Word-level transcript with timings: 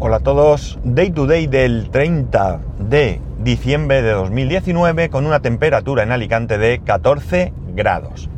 Hola 0.00 0.18
a 0.18 0.20
todos, 0.20 0.78
Day 0.84 1.10
to 1.10 1.26
Day 1.26 1.48
del 1.48 1.90
30 1.90 2.60
de 2.78 3.20
diciembre 3.40 4.00
de 4.00 4.12
2019 4.12 5.10
con 5.10 5.26
una 5.26 5.40
temperatura 5.40 6.04
en 6.04 6.12
Alicante 6.12 6.56
de 6.56 6.80
14 6.84 7.52
grados. 7.74 8.30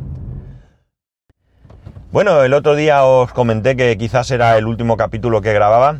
Bueno, 2.11 2.41
el 2.43 2.55
otro 2.55 2.73
día 2.73 3.05
os 3.05 3.31
comenté 3.31 3.75
que 3.75 3.95
quizás 3.95 4.31
era 4.31 4.57
el 4.57 4.65
último 4.65 4.97
capítulo 4.97 5.41
que 5.41 5.53
grababa. 5.53 5.97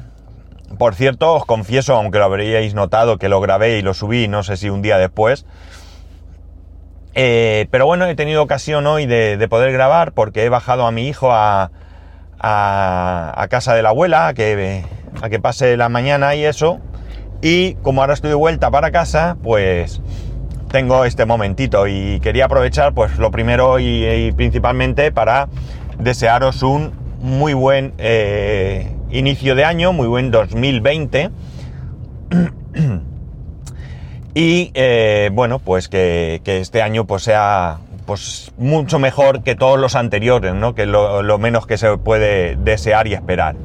Por 0.80 0.96
cierto, 0.96 1.36
os 1.36 1.46
confieso, 1.46 1.94
aunque 1.94 2.18
lo 2.18 2.26
habríais 2.26 2.74
notado, 2.74 3.20
que 3.20 3.30
lo 3.30 3.40
grabé 3.40 3.78
y 3.78 3.84
lo 3.84 3.94
subí, 3.94 4.28
no 4.28 4.42
sé 4.42 4.58
si 4.58 4.72
un 4.72 4.82
día 4.82 4.98
después. 4.98 5.46
Eh, 7.14 7.68
pero 7.70 7.86
bueno, 7.86 8.08
he 8.08 8.16
tenido 8.16 8.42
ocasión 8.42 8.88
hoy 8.88 9.06
de, 9.06 9.48
poder 9.48 9.72
grabar 9.74 10.14
porque 10.14 10.44
he 10.44 10.50
bajado 10.50 10.88
a 10.88 10.92
mi 10.92 11.08
hijo 11.08 11.32
a, 11.32 11.70
casa 13.52 13.76
de 13.76 13.84
la 13.84 13.90
abuela 13.90 14.34
que, 14.34 14.84
a 15.22 15.30
que 15.30 15.40
pase 15.40 15.78
la 15.78 15.90
mañana 15.90 16.36
y 16.36 16.46
eso. 16.46 16.80
Y 17.42 17.74
como 17.76 18.02
ahora 18.02 18.14
estoy 18.14 18.30
de 18.30 18.36
vuelta 18.36 18.70
para 18.70 18.92
casa, 18.92 19.38
pues 19.42 20.02
tengo 20.72 21.06
este 21.06 21.26
momentito 21.26 21.88
y 21.88 22.20
quería 22.22 22.46
aprovechar 22.46 22.94
pues 22.94 23.18
lo 23.18 23.30
primero 23.32 23.80
y, 23.80 24.32
principalmente 24.36 25.12
para 25.12 25.50
desearos 26.00 26.64
un 26.64 26.94
muy 27.20 27.54
buen 27.54 27.94
eh, 27.98 28.96
inicio 29.10 29.56
de 29.56 29.66
año, 29.66 29.92
muy 29.92 30.08
buen 30.08 30.32
2020. 30.32 31.30
y 34.34 34.72
eh, 34.74 35.30
bueno, 35.34 35.60
pues 35.60 35.90
que, 35.90 36.42
este 36.46 36.82
año 36.82 37.06
pues 37.06 37.24
sea 37.24 37.80
pues 38.06 38.52
mucho 38.58 39.00
mejor 39.00 39.44
que 39.44 39.56
todos 39.56 39.80
los 39.80 39.96
anteriores, 39.96 40.54
¿no? 40.54 40.76
Que 40.76 40.86
lo 40.86 41.38
menos 41.38 41.66
que 41.66 41.78
se 41.78 41.98
puede 41.98 42.56
desear 42.56 43.08
y 43.08 43.14
esperar. 43.14 43.56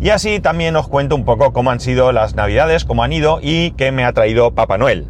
Y 0.00 0.10
así 0.10 0.40
también 0.40 0.76
os 0.76 0.88
cuento 0.88 1.16
un 1.16 1.24
poco 1.24 1.52
cómo 1.52 1.70
han 1.70 1.80
sido 1.80 2.12
las 2.12 2.34
navidades, 2.34 2.84
cómo 2.84 3.02
han 3.02 3.12
ido 3.12 3.38
y 3.42 3.70
qué 3.72 3.92
me 3.92 4.04
ha 4.04 4.12
traído 4.12 4.54
Papá 4.54 4.76
Noel. 4.76 5.08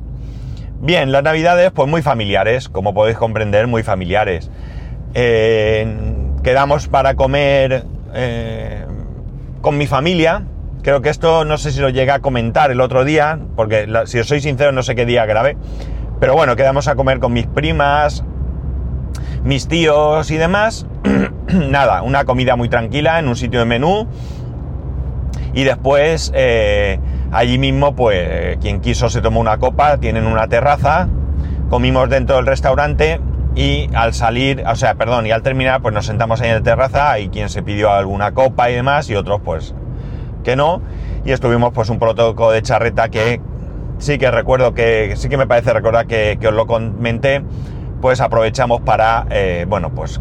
Bien, 0.81 1.11
las 1.11 1.23
navidades 1.23 1.73
pues 1.73 1.89
muy 1.89 2.03
familiares, 2.03 2.69
como 2.69 2.95
podéis 2.95 3.17
comprender, 3.17 3.67
muy 3.67 3.83
familiares. 3.83 4.51
Eh, 5.15 5.87
quedamos 6.45 6.87
para 6.87 7.15
comer 7.15 7.85
eh, 8.15 8.85
con 9.61 9.77
mi 9.77 9.87
familia. 9.87 10.45
Creo 10.83 11.03
que 11.03 11.09
esto 11.09 11.45
no 11.45 11.59
sé 11.59 11.73
si 11.73 11.81
lo 11.81 11.89
llegué 11.89 12.13
a 12.13 12.21
comentar 12.21 12.71
el 12.71 12.81
otro 12.81 13.05
día, 13.05 13.41
porque 13.57 13.89
si 14.05 14.21
os 14.21 14.29
soy 14.29 14.41
sincero 14.41 14.71
no 14.71 14.85
sé 14.85 14.95
qué 14.95 15.05
día 15.05 15.27
grabé. 15.27 15.57
Pero 16.21 16.35
bueno, 16.35 16.55
quedamos 16.55 16.87
a 16.87 16.95
comer 16.95 17.19
con 17.19 17.33
mis 17.33 17.47
primas, 17.47 18.23
mis 19.43 19.67
tíos 19.67 20.31
y 20.31 20.37
demás. 20.37 20.87
Nada, 21.49 22.03
una 22.03 22.25
comida 22.25 22.55
muy 22.55 22.69
tranquila 22.69 23.19
en 23.19 23.29
un 23.29 23.37
sitio 23.37 23.61
de 23.61 23.67
menú. 23.67 24.07
Y 25.57 25.65
después, 25.65 26.33
eh, 26.35 27.01
allí 27.33 27.59
mismo, 27.59 27.97
pues 27.97 28.59
quien 28.59 28.83
quiso 28.83 29.09
se 29.09 29.23
tomó 29.23 29.41
una 29.41 29.57
copa, 29.57 29.97
tienen 29.97 30.27
una 30.27 30.49
terraza, 30.49 31.09
comimos 31.71 32.11
dentro 32.11 32.37
del 32.37 32.45
restaurante 32.45 33.23
y 33.55 33.89
al 33.95 34.13
salir, 34.13 34.63
o 34.67 34.77
sea, 34.77 34.97
perdón, 34.97 35.25
y 35.25 35.31
al 35.31 35.41
terminar, 35.41 35.81
pues 35.81 35.95
nos 35.95 36.05
sentamos 36.05 36.43
ahí 36.43 36.51
en 36.51 36.57
la 36.57 36.63
terraza, 36.63 37.11
hay 37.11 37.31
quien 37.31 37.49
se 37.49 37.63
pidió 37.63 37.91
alguna 37.91 38.33
copa 38.33 38.71
y 38.71 38.75
demás, 38.75 39.09
y 39.09 39.15
otros 39.15 39.41
pues 39.43 39.75
que 40.45 40.57
no, 40.57 40.83
y 41.25 41.33
estuvimos 41.33 41.73
pues 41.73 41.89
un 41.89 41.99
protocolo 41.99 42.51
de 42.51 42.61
charreta 42.61 43.09
que 43.09 43.41
sí 43.97 44.19
que 44.19 44.31
recuerdo 44.31 44.75
que, 44.75 45.15
sí 45.17 45.31
que 45.31 45.39
me 45.39 45.47
parece 45.47 45.73
recordar 45.73 46.07
que, 46.07 46.39
os 46.47 46.53
lo 46.53 46.67
comenté, 46.67 47.43
pues 48.03 48.21
aprovechamos 48.21 48.83
para, 48.83 49.27
eh, 49.31 49.65
bueno, 49.67 49.89
pues 49.95 50.21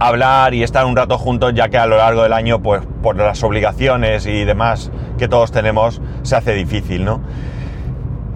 hablar 0.00 0.54
y 0.54 0.62
estar 0.62 0.86
un 0.86 0.96
rato 0.96 1.18
juntos, 1.18 1.52
ya 1.54 1.68
que 1.68 1.78
a 1.78 1.86
lo 1.86 1.96
largo 1.96 2.22
del 2.22 2.32
año, 2.32 2.60
pues 2.60 2.82
por 3.02 3.16
las 3.16 3.42
obligaciones 3.44 4.26
y 4.26 4.44
demás 4.44 4.90
que 5.18 5.28
todos 5.28 5.52
tenemos, 5.52 6.00
se 6.22 6.34
hace 6.34 6.54
difícil, 6.54 7.04
¿no? 7.04 7.20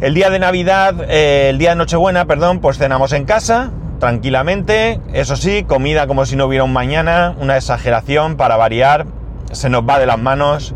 El 0.00 0.12
día 0.12 0.28
de 0.28 0.38
Navidad, 0.38 0.94
eh, 1.08 1.48
el 1.48 1.58
día 1.58 1.70
de 1.70 1.76
Nochebuena, 1.76 2.26
perdón, 2.26 2.60
pues 2.60 2.76
cenamos 2.76 3.12
en 3.12 3.24
casa, 3.24 3.70
tranquilamente, 3.98 5.00
eso 5.14 5.36
sí, 5.36 5.64
comida 5.64 6.06
como 6.06 6.26
si 6.26 6.36
no 6.36 6.46
hubiera 6.46 6.64
un 6.64 6.72
mañana, 6.72 7.34
una 7.40 7.56
exageración 7.56 8.36
para 8.36 8.56
variar, 8.56 9.06
se 9.50 9.70
nos 9.70 9.88
va 9.88 9.98
de 9.98 10.06
las 10.06 10.18
manos. 10.18 10.74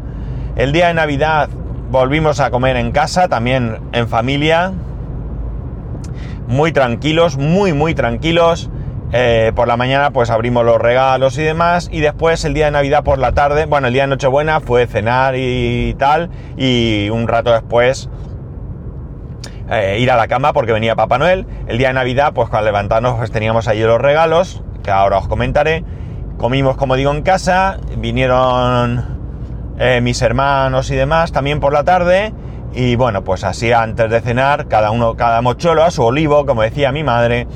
El 0.56 0.72
día 0.72 0.88
de 0.88 0.94
Navidad 0.94 1.50
volvimos 1.90 2.40
a 2.40 2.50
comer 2.50 2.76
en 2.76 2.92
casa, 2.92 3.28
también 3.28 3.80
en 3.92 4.08
familia, 4.08 4.72
muy 6.46 6.72
tranquilos, 6.72 7.36
muy, 7.36 7.74
muy 7.74 7.94
tranquilos. 7.94 8.70
Eh, 9.12 9.52
por 9.54 9.66
la 9.68 9.78
mañana 9.78 10.10
pues 10.10 10.28
abrimos 10.28 10.66
los 10.66 10.78
regalos 10.78 11.38
y 11.38 11.42
demás 11.42 11.88
y 11.90 12.00
después 12.00 12.44
el 12.44 12.52
día 12.52 12.66
de 12.66 12.72
Navidad 12.72 13.04
por 13.04 13.18
la 13.18 13.32
tarde, 13.32 13.64
bueno 13.64 13.86
el 13.86 13.94
día 13.94 14.02
de 14.02 14.08
Nochebuena 14.08 14.60
fue 14.60 14.86
cenar 14.86 15.34
y 15.34 15.94
tal 15.98 16.28
y 16.58 17.08
un 17.08 17.26
rato 17.26 17.50
después 17.50 18.10
eh, 19.70 19.98
ir 19.98 20.10
a 20.10 20.16
la 20.16 20.28
cama 20.28 20.52
porque 20.52 20.72
venía 20.72 20.94
Papá 20.94 21.18
Noel. 21.18 21.46
El 21.68 21.78
día 21.78 21.88
de 21.88 21.94
Navidad 21.94 22.34
pues 22.34 22.52
al 22.52 22.66
levantarnos 22.66 23.16
pues 23.16 23.30
teníamos 23.30 23.66
allí 23.66 23.82
los 23.82 23.98
regalos 24.00 24.62
que 24.82 24.90
ahora 24.90 25.18
os 25.18 25.28
comentaré. 25.28 25.84
Comimos 26.36 26.76
como 26.76 26.94
digo 26.94 27.10
en 27.10 27.22
casa, 27.22 27.78
vinieron 27.96 29.18
eh, 29.78 30.00
mis 30.02 30.20
hermanos 30.20 30.90
y 30.90 30.96
demás 30.96 31.32
también 31.32 31.60
por 31.60 31.72
la 31.72 31.84
tarde 31.84 32.34
y 32.74 32.96
bueno, 32.96 33.24
pues 33.24 33.44
así 33.44 33.72
antes 33.72 34.10
de 34.10 34.20
cenar, 34.20 34.68
cada 34.68 34.90
uno, 34.90 35.16
cada 35.16 35.40
mocholo 35.40 35.82
a 35.82 35.90
su 35.90 36.02
olivo, 36.02 36.44
como 36.44 36.60
decía 36.60 36.92
mi 36.92 37.02
madre, 37.02 37.46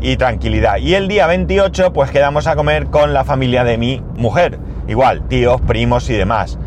y 0.00 0.16
tranquilidad. 0.16 0.78
Y 0.78 0.94
el 0.94 1.08
día 1.08 1.26
28, 1.26 1.92
pues 1.92 2.10
quedamos 2.10 2.46
a 2.46 2.56
comer 2.56 2.86
con 2.86 3.12
la 3.12 3.24
familia 3.24 3.64
de 3.64 3.78
mi 3.78 4.02
mujer. 4.16 4.58
Igual, 4.88 5.26
tíos, 5.28 5.60
primos 5.60 6.08
y 6.10 6.14
demás. 6.14 6.58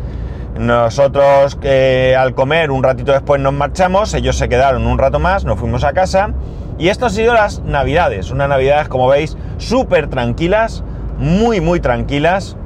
Nosotros 0.58 1.58
eh, 1.62 2.14
al 2.18 2.34
comer 2.34 2.70
un 2.70 2.82
ratito 2.82 3.12
después 3.12 3.40
nos 3.40 3.52
marchamos, 3.52 4.14
ellos 4.14 4.36
se 4.36 4.48
quedaron 4.48 4.86
un 4.86 4.98
rato 4.98 5.18
más, 5.18 5.44
nos 5.44 5.58
fuimos 5.58 5.84
a 5.84 5.92
casa. 5.92 6.32
Y 6.78 6.88
esto 6.88 7.06
ha 7.06 7.10
sido 7.10 7.34
las 7.34 7.60
navidades, 7.60 8.30
unas 8.30 8.48
navidades 8.48 8.88
como 8.88 9.08
veis 9.08 9.36
súper 9.58 10.08
tranquilas, 10.08 10.84
muy 11.18 11.60
muy 11.60 11.80
tranquilas, 11.80 12.56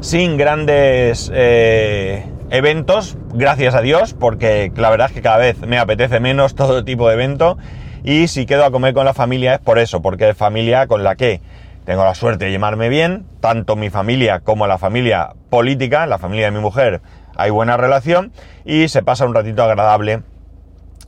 sin 0.00 0.36
grandes... 0.36 1.30
Eh, 1.34 2.30
eventos, 2.50 3.16
gracias 3.32 3.74
a 3.74 3.80
Dios, 3.80 4.14
porque 4.14 4.70
la 4.76 4.88
verdad 4.90 5.08
es 5.08 5.12
que 5.12 5.22
cada 5.22 5.38
vez 5.38 5.58
me 5.66 5.78
apetece 5.78 6.20
menos 6.20 6.54
todo 6.54 6.84
tipo 6.84 7.08
de 7.08 7.14
evento. 7.14 7.58
Y 8.04 8.28
si 8.28 8.44
quedo 8.44 8.66
a 8.66 8.70
comer 8.70 8.92
con 8.92 9.06
la 9.06 9.14
familia 9.14 9.54
es 9.54 9.60
por 9.60 9.78
eso, 9.78 10.02
porque 10.02 10.28
es 10.28 10.36
familia 10.36 10.86
con 10.86 11.02
la 11.02 11.16
que 11.16 11.40
tengo 11.86 12.04
la 12.04 12.14
suerte 12.14 12.44
de 12.44 12.52
llamarme 12.52 12.90
bien, 12.90 13.24
tanto 13.40 13.76
mi 13.76 13.88
familia 13.88 14.40
como 14.40 14.66
la 14.66 14.76
familia 14.76 15.32
política, 15.48 16.06
la 16.06 16.18
familia 16.18 16.44
de 16.44 16.50
mi 16.50 16.60
mujer, 16.60 17.00
hay 17.34 17.50
buena 17.50 17.78
relación 17.78 18.30
y 18.66 18.88
se 18.88 19.02
pasa 19.02 19.24
un 19.24 19.34
ratito 19.34 19.62
agradable 19.62 20.22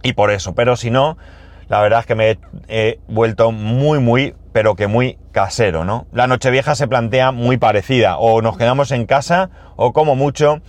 y 0.02 0.14
por 0.14 0.30
eso. 0.30 0.54
Pero 0.54 0.76
si 0.76 0.90
no, 0.90 1.18
la 1.68 1.82
verdad 1.82 2.00
es 2.00 2.06
que 2.06 2.14
me 2.14 2.38
he 2.68 2.98
vuelto 3.08 3.52
muy, 3.52 3.98
muy, 3.98 4.34
pero 4.52 4.74
que 4.74 4.86
muy 4.86 5.18
casero, 5.32 5.84
¿no? 5.84 6.06
La 6.12 6.26
Nochevieja 6.26 6.74
se 6.74 6.88
plantea 6.88 7.30
muy 7.30 7.58
parecida, 7.58 8.16
o 8.16 8.40
nos 8.40 8.56
quedamos 8.56 8.90
en 8.90 9.04
casa, 9.04 9.50
o 9.76 9.92
como 9.92 10.14
mucho, 10.14 10.62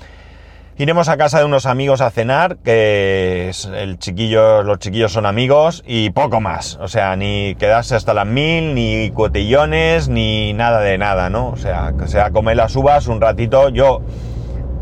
Iremos 0.79 1.09
a 1.09 1.17
casa 1.17 1.39
de 1.39 1.45
unos 1.45 1.65
amigos 1.65 2.01
a 2.01 2.11
cenar, 2.11 2.57
que 2.57 3.49
es 3.49 3.65
el 3.65 3.97
chiquillo, 3.97 4.61
los 4.61 4.77
chiquillos 4.77 5.11
son 5.11 5.25
amigos 5.25 5.83
y 5.87 6.11
poco 6.11 6.39
más. 6.39 6.77
O 6.79 6.87
sea, 6.87 7.15
ni 7.15 7.55
quedarse 7.55 7.95
hasta 7.95 8.13
las 8.13 8.27
mil, 8.27 8.75
ni 8.75 9.09
cotillones, 9.09 10.07
ni 10.07 10.53
nada 10.53 10.81
de 10.81 10.99
nada, 10.99 11.31
¿no? 11.31 11.47
O 11.47 11.57
sea, 11.57 11.93
que 11.97 12.07
sea 12.07 12.29
comer 12.29 12.57
las 12.57 12.75
uvas 12.75 13.07
un 13.07 13.19
ratito. 13.19 13.69
Yo 13.69 14.03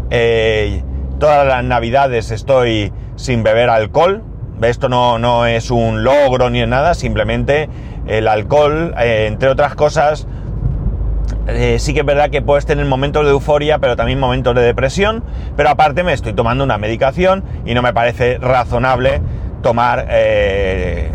eh, 0.09 0.83
todas 1.17 1.47
las 1.47 1.63
navidades 1.63 2.29
estoy 2.29 2.91
sin 3.15 3.43
beber 3.43 3.69
alcohol. 3.69 4.21
Esto 4.63 4.89
no, 4.89 5.17
no 5.17 5.45
es 5.45 5.71
un 5.71 6.03
logro 6.03 6.49
ni 6.49 6.65
nada, 6.65 6.93
simplemente 6.93 7.69
el 8.05 8.27
alcohol, 8.27 8.93
eh, 8.99 9.27
entre 9.27 9.47
otras 9.47 9.75
cosas, 9.75 10.27
eh, 11.47 11.77
sí 11.79 11.93
que 11.93 12.01
es 12.01 12.05
verdad 12.05 12.29
que 12.29 12.41
puedes 12.41 12.65
tener 12.65 12.85
momentos 12.85 13.25
de 13.25 13.31
euforia, 13.31 13.79
pero 13.79 13.95
también 13.95 14.19
momentos 14.19 14.55
de 14.55 14.61
depresión. 14.61 15.23
Pero 15.55 15.69
aparte 15.69 16.03
me 16.03 16.13
estoy 16.13 16.33
tomando 16.33 16.63
una 16.63 16.77
medicación 16.77 17.43
y 17.65 17.73
no 17.73 17.81
me 17.81 17.93
parece 17.93 18.37
razonable 18.37 19.21
tomar 19.61 20.07
eh, 20.09 21.11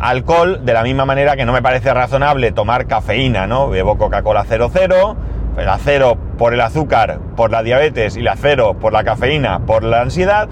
alcohol 0.00 0.60
de 0.64 0.72
la 0.72 0.82
misma 0.82 1.04
manera 1.04 1.36
que 1.36 1.44
no 1.44 1.52
me 1.52 1.62
parece 1.62 1.92
razonable 1.94 2.52
tomar 2.52 2.86
cafeína, 2.86 3.46
¿no? 3.46 3.68
Bebo 3.68 3.98
Coca-Cola 3.98 4.44
00, 4.44 5.16
la 5.56 5.78
cero 5.78 6.16
por 6.38 6.54
el 6.54 6.60
azúcar, 6.60 7.20
por 7.36 7.50
la 7.50 7.62
diabetes 7.62 8.16
y 8.16 8.22
la 8.22 8.36
cero 8.36 8.76
por 8.80 8.92
la 8.92 9.04
cafeína, 9.04 9.60
por 9.60 9.84
la 9.84 10.00
ansiedad. 10.00 10.48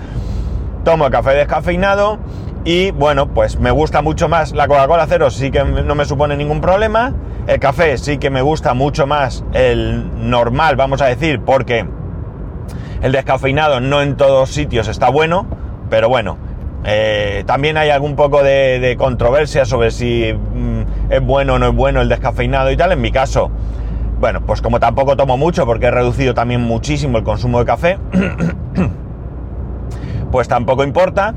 Tomo 0.85 1.11
café 1.11 1.31
descafeinado 1.35 2.19
y 2.65 2.91
bueno, 2.91 3.29
pues 3.29 3.59
me 3.59 3.71
gusta 3.71 4.03
mucho 4.03 4.29
más 4.29 4.53
la 4.53 4.69
Coca-Cola 4.69 5.07
cero, 5.09 5.31
sí 5.31 5.51
que 5.51 5.65
no 5.65 5.95
me 5.95 6.05
supone 6.05 6.37
ningún 6.37 6.61
problema 6.61 7.15
el 7.51 7.59
café 7.59 7.99
sí 7.99 8.19
que 8.19 8.31
me 8.31 8.43
gusta 8.43 8.75
mucho 8.75 9.09
más 9.09 9.45
el 9.53 10.31
normal, 10.31 10.77
vamos 10.77 11.03
a 11.03 11.07
decir, 11.07 11.41
porque 11.41 11.85
el 13.03 13.11
descafeinado 13.11 13.81
no 13.81 14.03
en 14.03 14.17
todos 14.17 14.51
sitios 14.51 14.87
está 14.87 15.09
bueno, 15.09 15.49
pero 15.91 16.09
bueno, 16.09 16.39
eh, 16.85 17.43
también 17.47 17.77
hay 17.77 17.91
algún 17.91 18.15
poco 18.15 18.45
de, 18.45 18.95
controversia 18.97 19.65
sobre 19.65 19.91
si 19.91 20.33
mm, 20.33 21.13
es 21.13 21.21
bueno 21.21 21.55
o 21.55 21.59
no 21.59 21.71
es 21.71 21.75
bueno 21.75 22.01
el 22.01 22.09
descafeinado 22.09 22.71
y 22.71 22.77
tal. 22.77 22.93
En 22.93 23.01
mi 23.01 23.11
caso, 23.11 23.51
bueno, 24.21 24.43
pues 24.47 24.63
como 24.63 24.79
tampoco 24.79 25.17
tomo 25.17 25.37
mucho 25.37 25.67
porque 25.67 25.87
he 25.87 25.91
reducido 25.91 26.35
también 26.35 26.61
muchísimo 26.61 27.19
el 27.19 27.25
consumo 27.25 27.59
de 27.59 27.65
café, 27.65 27.99
pues 30.31 30.47
tampoco 30.47 30.85
importa. 30.85 31.35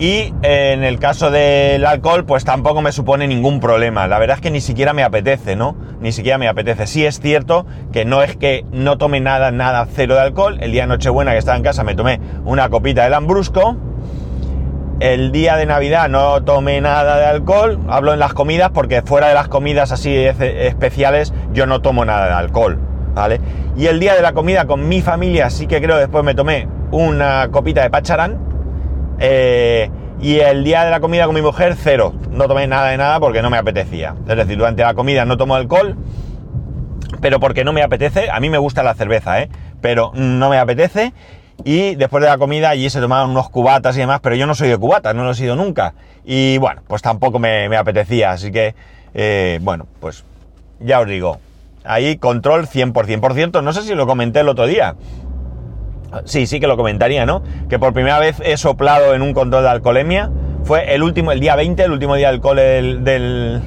Y 0.00 0.32
en 0.40 0.82
el 0.82 0.98
caso 0.98 1.30
del 1.30 1.84
alcohol, 1.84 2.24
pues 2.24 2.46
tampoco 2.46 2.80
me 2.80 2.90
supone 2.90 3.28
ningún 3.28 3.60
problema. 3.60 4.08
La 4.08 4.18
verdad 4.18 4.36
es 4.36 4.40
que 4.40 4.50
ni 4.50 4.62
siquiera 4.62 4.94
me 4.94 5.02
apetece, 5.02 5.56
¿no? 5.56 5.76
Ni 6.00 6.10
siquiera 6.12 6.38
me 6.38 6.48
apetece. 6.48 6.86
Sí 6.86 7.04
es 7.04 7.20
cierto 7.20 7.66
que 7.92 8.06
no 8.06 8.22
es 8.22 8.34
que 8.34 8.64
no 8.72 8.96
tome 8.96 9.20
nada, 9.20 9.50
nada 9.50 9.86
cero 9.94 10.14
de 10.14 10.22
alcohol. 10.22 10.56
El 10.62 10.72
día 10.72 10.84
de 10.84 10.86
Nochebuena 10.86 11.32
que 11.32 11.36
estaba 11.36 11.58
en 11.58 11.62
casa 11.62 11.84
me 11.84 11.94
tomé 11.94 12.18
una 12.46 12.70
copita 12.70 13.04
de 13.04 13.10
Lambrusco. 13.10 13.76
El 15.00 15.32
día 15.32 15.56
de 15.56 15.66
Navidad 15.66 16.08
no 16.08 16.44
tomé 16.44 16.80
nada 16.80 17.18
de 17.18 17.26
alcohol. 17.26 17.78
Hablo 17.86 18.14
en 18.14 18.20
las 18.20 18.32
comidas 18.32 18.70
porque 18.70 19.02
fuera 19.02 19.28
de 19.28 19.34
las 19.34 19.48
comidas 19.48 19.92
así 19.92 20.16
especiales 20.16 21.34
yo 21.52 21.66
no 21.66 21.82
tomo 21.82 22.06
nada 22.06 22.24
de 22.24 22.32
alcohol, 22.32 22.78
¿vale? 23.14 23.38
Y 23.76 23.84
el 23.84 24.00
día 24.00 24.14
de 24.14 24.22
la 24.22 24.32
comida 24.32 24.64
con 24.64 24.88
mi 24.88 25.02
familia 25.02 25.50
sí 25.50 25.66
que 25.66 25.82
creo 25.82 25.98
después 25.98 26.24
me 26.24 26.34
tomé 26.34 26.68
una 26.90 27.48
copita 27.50 27.82
de 27.82 27.90
pacharán 27.90 28.49
eh, 29.20 29.90
y 30.20 30.38
el 30.40 30.64
día 30.64 30.84
de 30.84 30.90
la 30.90 31.00
comida 31.00 31.26
con 31.26 31.34
mi 31.34 31.42
mujer, 31.42 31.76
cero. 31.78 32.14
No 32.30 32.48
tomé 32.48 32.66
nada 32.66 32.88
de 32.88 32.96
nada 32.96 33.20
porque 33.20 33.42
no 33.42 33.50
me 33.50 33.58
apetecía. 33.58 34.14
Es 34.26 34.36
decir, 34.36 34.58
durante 34.58 34.82
la 34.82 34.94
comida 34.94 35.24
no 35.24 35.36
tomo 35.36 35.54
alcohol, 35.54 35.96
pero 37.20 37.38
porque 37.40 37.64
no 37.64 37.72
me 37.72 37.82
apetece. 37.82 38.30
A 38.30 38.40
mí 38.40 38.50
me 38.50 38.58
gusta 38.58 38.82
la 38.82 38.94
cerveza, 38.94 39.40
¿eh? 39.40 39.48
Pero 39.80 40.12
no 40.14 40.50
me 40.50 40.58
apetece. 40.58 41.12
Y 41.64 41.94
después 41.94 42.22
de 42.22 42.28
la 42.28 42.38
comida 42.38 42.70
allí 42.70 42.88
se 42.88 43.00
tomaban 43.00 43.30
unos 43.30 43.50
cubatas 43.50 43.96
y 43.96 44.00
demás, 44.00 44.20
pero 44.22 44.34
yo 44.34 44.46
no 44.46 44.54
soy 44.54 44.68
de 44.68 44.78
cubatas, 44.78 45.14
no 45.14 45.24
lo 45.24 45.32
he 45.32 45.34
sido 45.34 45.56
nunca. 45.56 45.94
Y 46.24 46.58
bueno, 46.58 46.82
pues 46.86 47.02
tampoco 47.02 47.38
me, 47.38 47.74
apetecía. 47.76 48.32
Así 48.32 48.50
que, 48.50 48.74
eh, 49.14 49.58
bueno, 49.62 49.86
pues 50.00 50.24
ya 50.80 51.00
os 51.00 51.06
digo. 51.06 51.38
Ahí 51.84 52.16
control 52.16 52.66
100%. 52.66 53.20
Por 53.20 53.34
cierto, 53.34 53.62
no 53.62 53.72
sé 53.72 53.82
si 53.82 53.94
lo 53.94 54.06
comenté 54.06 54.40
el 54.40 54.48
otro 54.48 54.66
día. 54.66 54.96
Sí, 56.24 56.46
sí 56.46 56.60
que 56.60 56.66
lo 56.66 56.76
comentaría, 56.76 57.26
¿no? 57.26 57.42
Que 57.68 57.78
por 57.78 57.92
primera 57.92 58.18
vez 58.18 58.40
he 58.44 58.56
soplado 58.56 59.14
en 59.14 59.22
un 59.22 59.32
control 59.32 59.62
de 59.62 59.68
alcoholemia. 59.68 60.30
Fue 60.64 60.94
el 60.94 61.02
último, 61.02 61.32
el 61.32 61.40
día 61.40 61.56
20, 61.56 61.82
el 61.82 61.92
último 61.92 62.16
día 62.16 62.30
del 62.30 62.40
cole 62.40 62.62
del, 62.62 63.62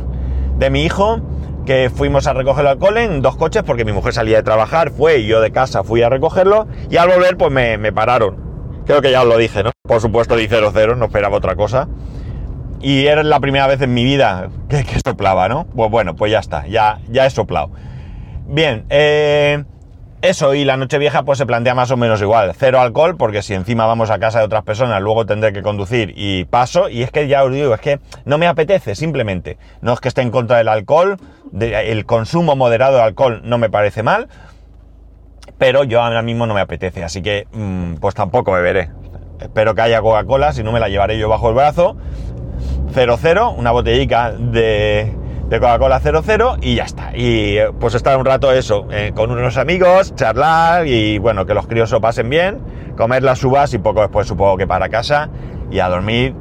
de 0.57 0.69
mi 0.69 0.83
hijo, 0.83 1.21
que 1.65 1.89
fuimos 1.89 2.27
a 2.27 2.33
recoger 2.33 2.61
el 2.61 2.67
alcohol 2.67 2.97
en 2.97 3.21
dos 3.21 3.35
coches 3.35 3.63
porque 3.63 3.85
mi 3.85 3.91
mujer 3.91 4.13
salía 4.13 4.37
de 4.37 4.43
trabajar, 4.43 4.91
fue 4.91 5.19
y 5.19 5.27
yo 5.27 5.41
de 5.41 5.51
casa 5.51 5.83
fui 5.83 6.01
a 6.01 6.09
recogerlo 6.09 6.67
y 6.89 6.97
al 6.97 7.09
volver 7.09 7.37
pues 7.37 7.51
me, 7.51 7.91
pararon. 7.91 8.37
Creo 8.85 9.01
que 9.01 9.11
ya 9.11 9.21
os 9.21 9.27
lo 9.27 9.37
dije, 9.37 9.63
¿no? 9.63 9.71
Por 9.87 10.01
supuesto 10.01 10.35
di 10.35 10.47
0-0, 10.47 10.97
no 10.97 11.05
esperaba 11.05 11.37
otra 11.37 11.55
cosa. 11.55 11.87
Y 12.81 13.07
era 13.07 13.23
la 13.23 13.39
primera 13.39 13.65
vez 13.65 13.81
en 13.81 13.93
mi 13.93 14.03
vida 14.03 14.49
que, 14.67 14.83
que 14.83 14.99
soplaba, 15.03 15.47
¿no? 15.47 15.65
Pues 15.73 15.89
bueno, 15.89 16.15
pues 16.15 16.31
ya 16.31 16.39
está, 16.39 16.67
ya, 16.67 16.99
ya 17.09 17.25
he 17.25 17.29
soplado. 17.29 17.71
Bien, 18.45 18.85
eh, 18.89 19.63
eso 20.23 20.53
y 20.53 20.63
la 20.63 20.77
noche 20.77 20.97
vieja 20.97 21.23
pues 21.23 21.37
se 21.37 21.45
plantea 21.45 21.75
más 21.75 21.91
o 21.91 21.97
menos 21.97 22.21
igual. 22.21 22.53
Cero 22.57 22.79
alcohol 22.79 23.17
porque 23.17 23.41
si 23.41 23.53
encima 23.53 23.85
vamos 23.85 24.09
a 24.09 24.19
casa 24.19 24.39
de 24.39 24.45
otras 24.45 24.63
personas 24.63 25.01
luego 25.01 25.25
tendré 25.25 25.51
que 25.51 25.61
conducir 25.61 26.13
y 26.15 26.45
paso. 26.45 26.87
Y 26.87 27.03
es 27.03 27.11
que 27.11 27.27
ya 27.27 27.43
os 27.43 27.51
digo, 27.51 27.73
es 27.73 27.81
que 27.81 27.99
no 28.23 28.37
me 28.37 28.47
apetece 28.47 28.95
simplemente. 28.95 29.57
No 29.81 29.91
es 29.91 29.99
que 29.99 30.07
esté 30.07 30.21
en 30.21 30.31
contra 30.31 30.57
del 30.57 30.69
alcohol, 30.69 31.17
el 31.59 32.05
consumo 32.05 32.55
moderado 32.55 32.95
de 32.95 33.03
alcohol 33.03 33.41
no 33.43 33.57
me 33.57 33.69
parece 33.69 34.01
mal. 34.01 34.29
Pero 35.57 35.83
yo 35.83 36.01
ahora 36.01 36.21
mismo 36.21 36.47
no 36.47 36.53
me 36.53 36.61
apetece, 36.61 37.03
así 37.03 37.21
que 37.21 37.45
mm, 37.51 37.95
pues 37.95 38.15
tampoco 38.15 38.53
beberé. 38.53 38.91
Espero 39.41 39.75
que 39.75 39.81
haya 39.81 40.01
Coca-Cola, 40.01 40.53
si 40.53 40.63
no 40.63 40.71
me 40.71 40.79
la 40.79 40.87
llevaré 40.87 41.19
yo 41.19 41.27
bajo 41.27 41.49
el 41.49 41.55
brazo. 41.55 41.97
00, 42.93 43.51
una 43.51 43.71
botellica 43.71 44.31
de, 44.31 45.11
de 45.53 45.59
Coca-Cola 45.59 45.99
00 45.99 46.57
y 46.61 46.73
ya 46.73 46.83
está. 46.83 47.15
Y 47.15 47.57
eh, 47.59 47.69
pues 47.79 47.93
estar 47.93 48.17
un 48.17 48.25
rato 48.25 48.51
eso, 48.51 48.87
eh, 48.91 49.11
con 49.13 49.29
unos 49.29 49.57
amigos, 49.57 50.15
charlar 50.15 50.87
y 50.87 51.19
bueno, 51.19 51.45
que 51.45 51.53
los 51.53 51.67
críos 51.67 51.91
lo 51.91 52.01
pasen 52.01 52.27
bien, 52.27 52.57
comer 52.97 53.21
las 53.21 53.43
uvas 53.43 53.71
y 53.75 53.77
poco 53.77 54.01
después 54.01 54.27
supongo 54.27 54.57
que 54.57 54.65
para 54.65 54.89
casa 54.89 55.29
y 55.69 55.77
a 55.77 55.89
dormir, 55.89 56.33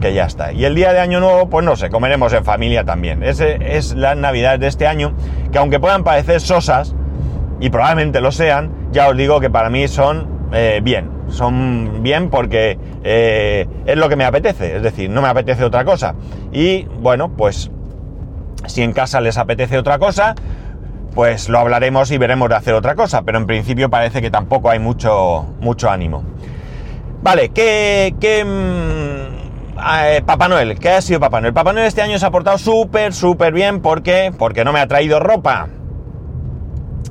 que 0.00 0.14
ya 0.14 0.24
está. 0.24 0.52
Y 0.52 0.64
el 0.64 0.74
día 0.74 0.94
de 0.94 1.00
Año 1.00 1.20
Nuevo, 1.20 1.50
pues 1.50 1.62
no 1.62 1.76
sé, 1.76 1.90
comeremos 1.90 2.32
en 2.32 2.42
familia 2.42 2.84
también. 2.84 3.22
Ese 3.22 3.58
es 3.76 3.94
la 3.94 4.14
Navidad 4.14 4.58
de 4.58 4.66
este 4.66 4.86
año, 4.86 5.12
que 5.52 5.58
aunque 5.58 5.78
puedan 5.78 6.02
parecer 6.02 6.40
sosas, 6.40 6.94
y 7.60 7.68
probablemente 7.68 8.22
lo 8.22 8.32
sean, 8.32 8.88
ya 8.92 9.08
os 9.08 9.16
digo 9.16 9.40
que 9.40 9.50
para 9.50 9.68
mí 9.68 9.88
son 9.88 10.48
eh, 10.54 10.80
bien. 10.82 11.10
Son 11.28 12.02
bien 12.02 12.30
porque 12.30 12.78
es 13.02 13.96
lo 13.96 14.08
que 14.08 14.16
me 14.16 14.24
apetece, 14.24 14.76
es 14.76 14.82
decir, 14.82 15.10
no 15.10 15.20
me 15.20 15.28
apetece 15.28 15.64
otra 15.64 15.84
cosa. 15.84 16.14
Y 16.52 16.84
bueno, 16.84 17.34
pues 17.36 17.70
si 18.66 18.82
en 18.82 18.92
casa 18.92 19.20
les 19.20 19.38
apetece 19.38 19.78
otra 19.78 19.98
cosa, 19.98 20.34
pues 21.14 21.48
lo 21.48 21.58
hablaremos 21.58 22.10
y 22.10 22.18
veremos 22.18 22.48
de 22.48 22.56
hacer 22.56 22.74
otra 22.74 22.94
cosa, 22.94 23.22
pero 23.22 23.38
en 23.38 23.46
principio 23.46 23.88
parece 23.88 24.20
que 24.20 24.30
tampoco 24.30 24.70
hay 24.70 24.78
mucho, 24.78 25.46
mucho 25.60 25.90
ánimo. 25.90 26.24
Vale, 27.22 27.50
¿qué, 27.50 28.14
qué 28.20 28.44
mm, 28.44 29.78
eh, 30.02 30.22
Papá 30.26 30.48
Noel? 30.48 30.78
¿Qué 30.78 30.90
ha 30.90 31.00
sido 31.00 31.20
Papá 31.20 31.40
Noel? 31.40 31.54
Papá 31.54 31.72
Noel 31.72 31.86
este 31.86 32.02
año 32.02 32.18
se 32.18 32.26
ha 32.26 32.30
portado 32.30 32.58
súper, 32.58 33.14
súper 33.14 33.52
bien 33.52 33.80
porque, 33.80 34.32
porque 34.36 34.64
no 34.64 34.72
me 34.72 34.80
ha 34.80 34.88
traído 34.88 35.20
ropa. 35.20 35.68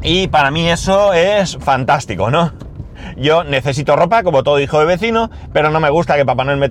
Y 0.01 0.27
para 0.27 0.51
mí 0.51 0.69
eso 0.69 1.13
es 1.13 1.57
fantástico, 1.57 2.29
¿no? 2.29 2.51
Yo 3.15 3.43
necesito 3.43 3.95
ropa, 3.95 4.23
como 4.23 4.43
todo 4.43 4.59
hijo 4.59 4.79
de 4.79 4.85
vecino, 4.85 5.29
pero 5.53 5.71
no 5.71 5.79
me 5.79 5.89
gusta 5.89 6.15
que 6.15 6.25
Papá 6.25 6.43
Noel 6.43 6.57
me, 6.57 6.69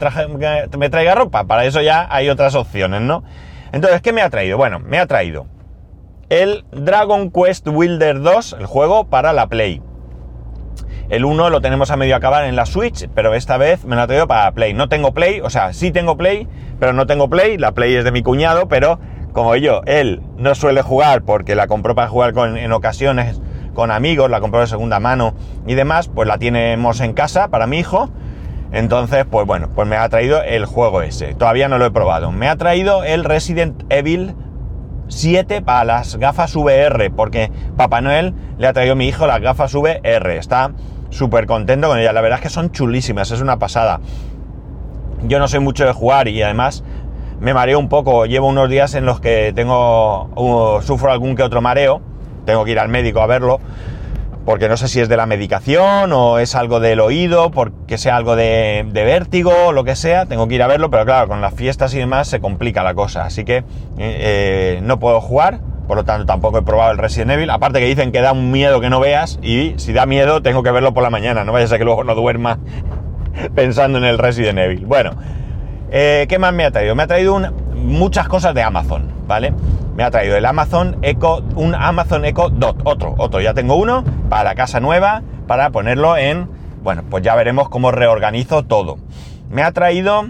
me 0.79 0.91
traiga 0.91 1.15
ropa. 1.15 1.45
Para 1.45 1.65
eso 1.65 1.81
ya 1.81 2.07
hay 2.11 2.29
otras 2.29 2.55
opciones, 2.55 3.01
¿no? 3.01 3.25
Entonces, 3.73 4.03
¿qué 4.03 4.13
me 4.13 4.23
ha 4.23 4.31
traído? 4.31 4.57
Bueno, 4.59 4.79
me 4.79 4.99
ha 4.99 5.07
traído 5.07 5.47
el 6.29 6.65
Dragon 6.73 7.31
Quest 7.31 7.69
Wilder 7.69 8.21
2, 8.21 8.57
el 8.61 8.67
juego 8.67 9.05
para 9.05 9.33
la 9.33 9.49
Play. 9.49 9.83
El 11.09 11.25
1 11.25 11.51
lo 11.51 11.61
tenemos 11.61 11.91
a 11.91 11.97
medio 11.97 12.17
acabar 12.17 12.45
en 12.45 12.57
la 12.57 12.65
Switch, 12.65 13.09
pero 13.15 13.35
esta 13.35 13.59
vez 13.59 13.85
me 13.85 13.97
lo 13.97 14.03
ha 14.03 14.07
traído 14.07 14.27
para 14.27 14.51
Play. 14.53 14.73
No 14.73 14.89
tengo 14.89 15.13
Play, 15.13 15.41
o 15.41 15.51
sea, 15.51 15.73
sí 15.73 15.91
tengo 15.91 16.17
Play, 16.17 16.49
pero 16.81 16.93
no 16.93 17.07
tengo 17.07 17.29
Play. 17.29 17.59
La 17.59 17.73
Play 17.73 17.95
es 17.95 18.05
de 18.05 18.13
mi 18.13 18.23
cuñado, 18.23 18.69
pero 18.69 18.99
como 19.33 19.57
yo, 19.57 19.83
él 19.87 20.23
no 20.37 20.55
suele 20.55 20.83
jugar 20.83 21.23
porque 21.23 21.55
la 21.55 21.67
compró 21.67 21.95
para 21.95 22.09
jugar 22.09 22.35
en 22.37 22.73
ocasiones 22.73 23.41
con 23.75 23.91
amigos, 23.91 24.31
la 24.31 24.41
compró 24.41 24.61
de 24.61 24.67
segunda 24.67 25.01
mano 25.01 25.35
y 25.67 25.75
demás, 25.75 26.09
pues 26.09 26.29
la 26.29 26.39
tenemos 26.39 27.01
en 27.01 27.15
casa 27.15 27.49
para 27.49 27.67
mi 27.67 27.79
hijo 27.79 28.11
entonces, 28.73 29.27
pues 29.31 29.47
bueno, 29.47 29.69
pues 29.75 29.87
me 29.87 29.97
ha 29.97 30.09
traído 30.09 30.43
el 30.43 30.65
juego 30.65 31.03
ese. 31.03 31.35
Todavía 31.35 31.69
no 31.69 31.77
lo 31.77 31.85
he 31.85 31.91
probado. 31.91 32.33
Me 32.33 32.49
ha 32.49 32.57
traído 32.57 33.05
el 33.05 33.23
Resident 33.25 33.85
Evil 33.91 34.35
7 35.09 35.61
para 35.61 35.85
las 35.85 36.17
gafas 36.17 36.57
VR, 36.57 37.11
porque 37.11 37.53
Papá 37.77 38.01
Noel 38.01 38.35
le 38.57 38.67
ha 38.67 38.73
traído 38.73 38.95
a 38.95 38.97
mi 38.97 39.07
hijo 39.07 39.27
las 39.27 39.41
gafas 39.41 39.75
VR. 39.75 40.39
Está 40.39 40.73
súper 41.11 41.45
contento 41.45 41.89
con 41.89 41.99
ellas. 41.99 42.15
La 42.15 42.23
verdad 42.23 42.39
es 42.39 42.45
que 42.45 42.49
son 42.49 42.73
chulísimas, 42.73 43.31
es 43.31 43.43
una 43.43 43.59
pasada. 43.59 44.01
Yo 45.25 45.39
no 45.39 45.49
soy 45.49 45.61
mucho 45.61 45.85
de 45.85 45.93
jugar 45.93 46.29
y 46.29 46.43
además 46.43 46.83
me 47.41 47.53
mareo 47.53 47.79
un 47.79 47.91
poco. 47.91 48.25
Llevo 48.25 48.49
unos 48.49 48.71
días 48.71 48.95
en 48.95 49.05
los 49.05 49.21
que 49.21 49.53
tengo, 49.55 50.31
uh, 50.35 50.81
sufro 50.81 51.13
algún 51.13 51.37
que 51.37 51.43
otro 51.43 51.61
mareo. 51.61 52.01
Tengo 52.47 52.65
que 52.65 52.71
ir 52.71 52.79
al 52.79 52.89
médico 52.89 53.21
a 53.21 53.27
verlo 53.27 53.61
porque 54.45 54.69
no 54.69 54.77
sé 54.77 54.89
si 54.89 55.01
es 55.01 55.09
de 55.09 55.17
la 55.17 55.27
medicación 55.27 56.13
o 56.13 56.39
es 56.39 56.55
algo 56.55 56.81
del 56.81 57.01
oído, 57.01 57.51
porque 57.51 57.99
sea 57.99 58.17
algo 58.17 58.37
de, 58.37 58.89
vértigo 58.93 59.53
o 59.67 59.73
lo 59.73 59.85
que 59.85 59.97
sea, 59.97 60.27
tengo 60.27 60.49
que 60.49 60.57
ir 60.57 60.63
a 60.63 60.67
verlo, 60.67 60.91
pero 60.91 61.05
claro, 61.05 61.29
con 61.29 61.41
las 61.41 61.55
fiestas 61.55 61.95
y 61.95 61.99
demás 61.99 62.29
se 62.29 62.41
complica 62.41 62.83
la 62.83 62.95
cosa, 62.95 63.25
así 63.25 63.45
que 63.45 63.59
eh, 63.59 63.65
eh, 63.99 64.81
no 64.83 64.99
puedo 64.99 65.21
jugar, 65.21 65.61
por 65.87 65.97
lo 65.97 66.05
tanto 66.05 66.27
tampoco 66.27 66.59
he 66.59 66.63
probado 66.63 66.93
el 66.93 66.99
Resident 66.99 67.33
Evil, 67.33 67.51
aparte 67.51 67.79
que 67.81 67.87
dicen 67.87 68.13
que 68.13 68.21
da 68.21 68.33
un 68.33 68.51
miedo 68.51 68.81
que 68.81 68.91
no 68.91 69.01
veas 69.01 69.39
y 69.43 69.75
si 69.77 69.93
da 69.93 70.07
miedo 70.07 70.43
tengo 70.43 70.63
que 70.63 70.71
verlo 70.71 70.93
por 70.93 71.03
la 71.03 71.11
mañana, 71.11 71.45
no 71.45 71.53
vaya 71.53 71.67
a 71.67 71.69
ser 71.69 71.79
que 71.79 71.85
luego 71.85 72.05
no 72.05 72.15
duerma 72.15 72.59
pensando 73.55 73.99
en 73.99 74.05
el 74.05 74.19
Resident 74.19 74.59
Evil. 74.59 74.87
Bueno, 74.87 75.13
eh, 75.91 76.27
¿qué 76.29 76.39
más 76.39 76.53
me 76.53 76.65
ha 76.65 76.71
traído? 76.71 76.95
Me 76.95 77.05
ha 77.05 77.07
traído 77.07 77.39
muchas 77.75 78.27
cosas 78.27 78.55
de 78.55 78.63
Amazon, 78.63 79.13
¿vale? 79.27 79.53
Me 79.95 80.05
ha 80.05 80.11
traído 80.11 80.37
el 80.37 80.47
Amazon 80.47 80.99
Echo, 81.03 81.43
un 81.55 81.75
Amazon 81.75 82.25
Echo 82.25 82.49
Dot, 82.49 82.81
otro, 82.85 83.15
otro, 83.19 83.41
ya 83.41 83.55
tengo 83.55 83.77
uno 83.77 84.05
para 84.29 84.55
casa 84.55 84.81
nueva, 84.81 85.23
para 85.47 85.71
ponerlo 85.71 86.17
en, 86.17 86.49
bueno, 86.83 87.05
pues 87.09 87.23
ya 87.23 87.35
veremos 87.35 87.69
cómo 87.69 87.91
reorganizo 87.91 88.63
todo. 88.65 88.99
Me 89.51 89.63
ha 89.63 89.73
traído 89.73 90.25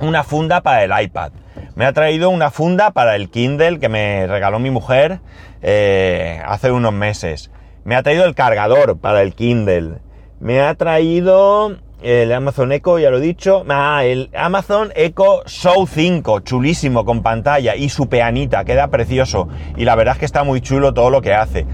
una 0.00 0.24
funda 0.24 0.62
para 0.62 0.84
el 0.84 1.04
iPad, 1.04 1.32
me 1.74 1.84
ha 1.84 1.92
traído 1.92 2.30
una 2.30 2.50
funda 2.50 2.92
para 2.92 3.16
el 3.16 3.28
Kindle 3.28 3.78
que 3.78 3.88
me 3.88 4.26
regaló 4.26 4.58
mi 4.58 4.70
mujer 4.70 5.20
eh, 5.62 6.42
hace 6.46 6.72
unos 6.72 6.92
meses, 6.92 7.50
me 7.84 7.96
ha 7.96 8.02
traído 8.02 8.24
el 8.24 8.34
cargador 8.34 8.98
para 8.98 9.20
el 9.22 9.34
Kindle, 9.34 9.98
me 10.40 10.62
ha 10.62 10.74
traído 10.74 11.76
el 12.02 12.32
Amazon 12.32 12.72
Echo, 12.72 12.98
ya 12.98 13.10
lo 13.10 13.18
he 13.18 13.20
dicho. 13.20 13.64
Ah, 13.68 14.04
el 14.04 14.30
Amazon 14.34 14.90
Echo 14.94 15.42
Show 15.46 15.86
5, 15.86 16.40
chulísimo, 16.40 17.04
con 17.04 17.22
pantalla 17.22 17.76
y 17.76 17.88
su 17.88 18.08
peanita, 18.08 18.64
queda 18.64 18.88
precioso. 18.88 19.48
Y 19.76 19.84
la 19.84 19.94
verdad 19.94 20.14
es 20.14 20.20
que 20.20 20.24
está 20.24 20.44
muy 20.44 20.60
chulo 20.60 20.94
todo 20.94 21.10
lo 21.10 21.20
que 21.20 21.34
hace. 21.34 21.66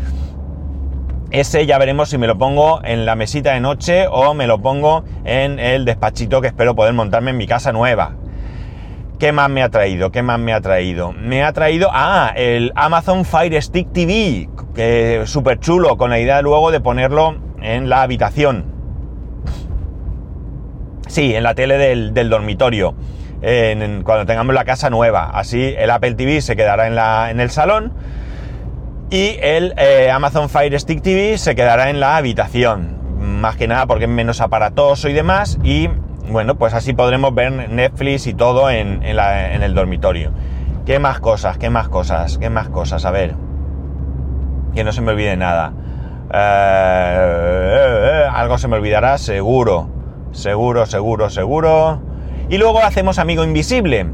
Ese 1.31 1.67
ya 1.67 1.79
veremos 1.79 2.09
si 2.09 2.19
me 2.19 2.27
lo 2.27 2.39
pongo 2.39 2.81
en 2.85 3.05
la 3.05 3.17
mesita 3.17 3.53
de 3.53 3.61
noche 3.61 4.07
o 4.09 4.33
me 4.35 4.47
lo 4.47 4.61
pongo 4.61 5.05
en 5.25 5.59
el 5.59 5.85
despachito 5.85 6.41
que 6.41 6.49
espero 6.49 6.75
poder 6.75 6.95
montarme 6.95 7.31
en 7.31 7.37
mi 7.37 7.47
casa 7.47 7.73
nueva. 7.73 8.17
¿Qué 9.19 9.33
más 9.33 9.49
me 9.49 9.63
ha 9.63 9.71
traído? 9.71 10.13
¿Qué 10.13 10.23
más 10.23 10.39
me 10.39 10.53
ha 10.53 10.61
traído? 10.61 11.13
Me 11.13 11.43
ha 11.43 11.53
traído, 11.53 11.89
ah, 11.93 12.33
el 12.37 12.73
Amazon 12.77 13.25
Fire 13.25 13.61
Stick 13.63 13.91
TV, 13.93 14.49
que 14.75 15.23
súper 15.25 15.59
chulo, 15.59 15.97
con 15.97 16.11
la 16.11 16.19
idea 16.19 16.43
luego 16.43 16.71
de 16.71 16.81
ponerlo 16.81 17.37
en 17.63 17.89
la 17.89 18.03
habitación. 18.03 18.76
Sí, 21.07 21.35
en 21.35 21.43
la 21.43 21.55
tele 21.55 21.79
del, 21.79 22.31
dormitorio, 22.31 22.95
cuando 24.05 24.27
tengamos 24.27 24.55
la 24.55 24.65
casa 24.65 24.91
nueva. 24.91 25.31
Así 25.31 25.75
el 25.77 25.91
Apple 25.91 26.15
TV 26.15 26.41
se 26.41 26.57
quedará 26.57 26.87
en, 26.87 26.95
la, 26.95 27.31
en 27.31 27.41
el 27.41 27.51
salón 27.51 27.93
y 29.09 29.39
el 29.41 29.75
eh, 29.77 30.11
Amazon 30.11 30.49
Fire 30.49 30.79
Stick 30.81 31.01
TV 31.01 31.39
se 31.39 31.55
quedará 31.55 31.91
en 31.91 32.01
la 32.01 32.17
habitación. 32.17 32.97
Más 33.41 33.57
que 33.57 33.69
nada 33.69 33.87
porque 33.87 34.07
es 34.07 34.11
menos 34.11 34.41
aparatoso 34.41 35.09
y 35.09 35.13
demás. 35.13 35.59
Y 35.63 35.89
bueno, 36.29 36.57
pues 36.57 36.75
así 36.75 36.93
podremos 36.93 37.33
ver 37.33 37.71
Netflix 37.71 38.27
y 38.27 38.35
todo 38.35 38.69
en, 38.69 39.05
el 39.05 39.75
dormitorio. 39.75 40.33
¿Qué 40.87 40.99
más 40.99 41.21
cosas? 41.21 41.57
¿Qué 41.57 41.71
más 41.71 41.89
cosas? 41.89 42.39
¿Qué 42.39 42.51
más 42.51 42.69
cosas? 42.69 43.05
A 43.05 43.13
ver. 43.13 43.35
Que 44.75 44.83
no 44.83 44.91
se 44.93 45.03
me 45.03 45.13
olvide 45.13 45.37
nada. 45.37 45.73
Eh, 46.33 48.25
algo 48.33 48.59
se 48.59 48.67
me 48.67 48.77
olvidará, 48.77 49.19
seguro. 49.19 49.89
Seguro, 50.37 50.85
seguro, 50.85 51.31
seguro. 51.31 51.99
Y 52.51 52.59
luego 52.59 52.81
hacemos 52.83 53.19
Amigo 53.19 53.43
Invisible. 53.43 54.07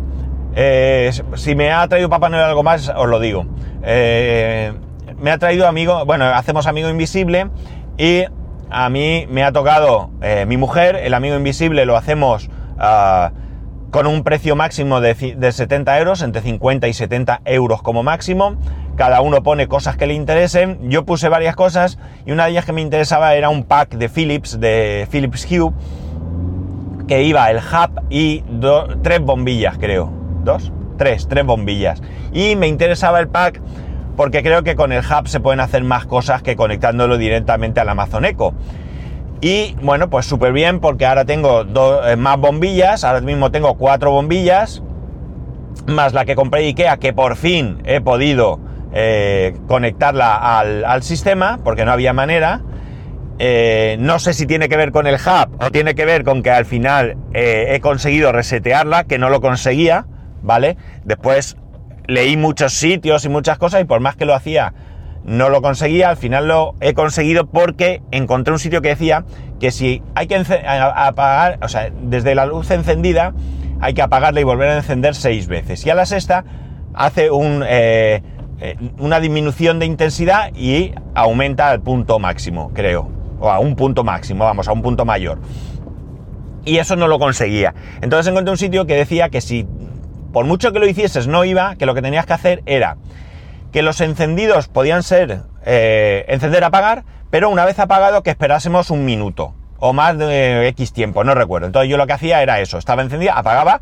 Eh, 0.54 1.10
si 1.34 1.56
me 1.56 1.72
ha 1.72 1.86
traído 1.88 2.08
Papá 2.08 2.28
Noel 2.28 2.44
algo 2.44 2.62
más, 2.62 2.88
os 2.94 3.08
lo 3.08 3.18
digo. 3.18 3.44
Eh, 3.82 4.72
me 5.18 5.32
ha 5.32 5.38
traído 5.38 5.66
amigo, 5.66 6.04
bueno, 6.04 6.26
hacemos 6.26 6.68
Amigo 6.68 6.88
Invisible 6.88 7.48
y 7.98 8.24
a 8.70 8.88
mí 8.88 9.26
me 9.30 9.42
ha 9.42 9.50
tocado 9.50 10.10
eh, 10.22 10.46
mi 10.46 10.56
mujer, 10.56 10.94
el 10.94 11.12
amigo 11.12 11.34
invisible 11.36 11.84
lo 11.86 11.96
hacemos 11.96 12.48
ah, 12.78 13.32
con 13.90 14.06
un 14.06 14.22
precio 14.22 14.54
máximo 14.54 15.00
de, 15.00 15.14
70 15.52 15.98
euros, 15.98 16.22
entre 16.22 16.40
50 16.40 16.86
y 16.86 16.92
70 16.94 17.42
euros 17.44 17.82
como 17.82 18.04
máximo. 18.04 18.56
Cada 18.96 19.20
uno 19.22 19.42
pone 19.42 19.68
cosas 19.68 19.96
que 19.96 20.06
le 20.06 20.14
interesen. 20.14 20.88
Yo 20.88 21.04
puse 21.04 21.28
varias 21.28 21.56
cosas 21.56 21.98
y 22.24 22.30
una 22.30 22.44
de 22.44 22.52
ellas 22.52 22.64
que 22.64 22.72
me 22.72 22.80
interesaba 22.80 23.34
era 23.34 23.48
un 23.48 23.64
pack 23.64 23.96
de 23.96 24.08
Philips, 24.08 24.60
de 24.60 25.06
Philips 25.10 25.46
Hue, 25.50 25.72
que 27.06 27.22
iba 27.22 27.50
el 27.50 27.58
hub 27.58 28.02
y 28.10 28.42
tres 29.02 29.20
bombillas, 29.20 29.78
creo. 29.78 30.10
¿Dos? 30.44 30.72
Tres, 30.98 31.28
tres 31.28 31.44
bombillas. 31.44 32.02
Y 32.32 32.56
me 32.56 32.68
interesaba 32.68 33.20
el 33.20 33.28
pack 33.28 33.60
porque 34.16 34.42
creo 34.42 34.62
que 34.62 34.76
con 34.76 34.92
el 34.92 35.02
hub 35.04 35.28
se 35.28 35.40
pueden 35.40 35.60
hacer 35.60 35.84
más 35.84 36.06
cosas 36.06 36.42
que 36.42 36.56
conectándolo 36.56 37.18
directamente 37.18 37.80
al 37.80 37.88
Amazon 37.88 38.24
Echo. 38.24 38.52
Y 39.40 39.74
bueno, 39.82 40.08
pues 40.08 40.26
súper 40.26 40.52
bien 40.52 40.78
porque 40.78 41.04
ahora 41.04 41.24
tengo 41.24 41.64
eh, 42.06 42.16
más 42.16 42.38
bombillas, 42.38 43.02
ahora 43.02 43.20
mismo 43.20 43.50
tengo 43.50 43.74
cuatro 43.74 44.12
bombillas, 44.12 44.82
más 45.86 46.12
la 46.12 46.24
que 46.24 46.36
compré 46.36 46.60
Ikea, 46.66 46.98
que 46.98 47.12
por 47.12 47.34
fin 47.34 47.78
he 47.84 48.00
podido 48.00 48.60
eh, 48.92 49.56
conectarla 49.66 50.60
al, 50.60 51.02
sistema, 51.02 51.58
porque 51.64 51.84
no 51.84 51.92
había 51.92 52.12
manera. 52.12 52.60
Eh, 53.38 53.96
no 53.98 54.18
sé 54.18 54.34
si 54.34 54.46
tiene 54.46 54.68
que 54.68 54.76
ver 54.76 54.92
con 54.92 55.06
el 55.06 55.14
hub 55.14 55.56
o 55.60 55.70
tiene 55.70 55.94
que 55.94 56.04
ver 56.04 56.22
con 56.22 56.42
que 56.42 56.50
al 56.50 56.64
final 56.64 57.16
he 57.34 57.80
conseguido 57.80 58.30
resetearla, 58.30 59.04
que 59.04 59.18
no 59.18 59.30
lo 59.30 59.40
conseguía, 59.40 60.06
¿vale? 60.42 60.76
Después 61.04 61.56
leí 62.06 62.36
muchos 62.36 62.74
sitios 62.74 63.24
y 63.24 63.28
muchas 63.28 63.58
cosas 63.58 63.80
y 63.80 63.84
por 63.84 64.00
más 64.00 64.16
que 64.16 64.24
lo 64.24 64.34
hacía 64.34 64.74
no 65.24 65.48
lo 65.48 65.62
conseguía, 65.62 66.10
al 66.10 66.16
final 66.16 66.48
lo 66.48 66.74
he 66.80 66.94
conseguido 66.94 67.46
porque 67.46 68.02
encontré 68.10 68.52
un 68.52 68.58
sitio 68.58 68.82
que 68.82 68.88
decía 68.88 69.24
que 69.60 69.70
si 69.70 70.02
hay 70.14 70.26
que 70.26 70.36
apagar, 70.36 71.58
o 71.62 71.68
sea, 71.68 71.90
desde 72.02 72.34
la 72.34 72.46
luz 72.46 72.70
encendida 72.70 73.32
hay 73.80 73.94
que 73.94 74.02
apagarla 74.02 74.40
y 74.40 74.44
volver 74.44 74.70
a 74.70 74.76
encender 74.76 75.14
seis 75.14 75.46
veces. 75.46 75.84
Y 75.86 75.90
a 75.90 75.94
la 75.94 76.06
sexta 76.06 76.44
hace 76.94 77.30
un, 77.30 77.64
eh, 77.66 78.22
eh, 78.60 78.76
una 78.98 79.20
disminución 79.20 79.78
de 79.78 79.86
intensidad 79.86 80.52
y 80.54 80.92
aumenta 81.14 81.70
al 81.70 81.80
punto 81.80 82.18
máximo, 82.18 82.72
creo. 82.74 83.21
O 83.42 83.50
a 83.50 83.58
un 83.58 83.74
punto 83.74 84.04
máximo, 84.04 84.44
vamos, 84.44 84.68
a 84.68 84.72
un 84.72 84.82
punto 84.82 85.04
mayor. 85.04 85.40
Y 86.64 86.78
eso 86.78 86.94
no 86.94 87.08
lo 87.08 87.18
conseguía. 87.18 87.74
Entonces 88.00 88.30
encontré 88.30 88.52
un 88.52 88.56
sitio 88.56 88.86
que 88.86 88.94
decía 88.94 89.30
que 89.30 89.40
si 89.40 89.66
por 90.32 90.46
mucho 90.46 90.72
que 90.72 90.78
lo 90.78 90.86
hicieses 90.86 91.26
no 91.26 91.44
iba, 91.44 91.74
que 91.74 91.84
lo 91.84 91.94
que 91.94 92.02
tenías 92.02 92.24
que 92.24 92.32
hacer 92.32 92.62
era 92.66 92.96
que 93.72 93.82
los 93.82 94.00
encendidos 94.00 94.68
podían 94.68 95.02
ser 95.02 95.42
eh, 95.64 96.24
encender 96.28 96.62
apagar, 96.62 97.04
pero 97.30 97.50
una 97.50 97.64
vez 97.64 97.78
apagado 97.80 98.22
que 98.22 98.30
esperásemos 98.30 98.90
un 98.90 99.04
minuto 99.04 99.54
o 99.78 99.92
más 99.92 100.16
de 100.16 100.68
X 100.68 100.92
tiempo, 100.92 101.24
no 101.24 101.34
recuerdo. 101.34 101.66
Entonces 101.66 101.90
yo 101.90 101.96
lo 101.96 102.06
que 102.06 102.12
hacía 102.12 102.42
era 102.42 102.60
eso, 102.60 102.78
estaba 102.78 103.02
encendida, 103.02 103.32
apagaba, 103.32 103.80